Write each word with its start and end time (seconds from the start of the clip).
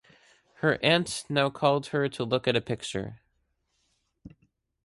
Her 0.63 0.79
aunt 0.81 1.25
now 1.29 1.51
called 1.51 1.85
her 1.89 2.09
to 2.09 2.23
look 2.23 2.47
at 2.47 2.55
a 2.55 2.59
picture. 2.61 3.19